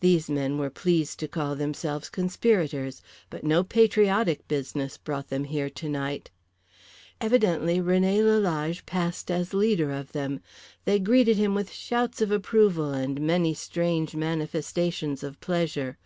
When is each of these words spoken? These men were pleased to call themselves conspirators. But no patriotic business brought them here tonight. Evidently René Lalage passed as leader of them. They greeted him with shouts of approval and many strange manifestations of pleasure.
These 0.00 0.30
men 0.30 0.56
were 0.56 0.70
pleased 0.70 1.18
to 1.18 1.28
call 1.28 1.54
themselves 1.54 2.08
conspirators. 2.08 3.02
But 3.28 3.44
no 3.44 3.62
patriotic 3.62 4.48
business 4.48 4.96
brought 4.96 5.28
them 5.28 5.44
here 5.44 5.68
tonight. 5.68 6.30
Evidently 7.20 7.76
René 7.78 8.24
Lalage 8.24 8.86
passed 8.86 9.30
as 9.30 9.52
leader 9.52 9.90
of 9.92 10.12
them. 10.12 10.40
They 10.86 10.98
greeted 10.98 11.36
him 11.36 11.54
with 11.54 11.70
shouts 11.74 12.22
of 12.22 12.32
approval 12.32 12.92
and 12.94 13.20
many 13.20 13.52
strange 13.52 14.14
manifestations 14.14 15.22
of 15.22 15.38
pleasure. 15.42 15.98